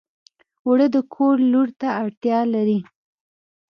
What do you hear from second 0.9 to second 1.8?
د کور لور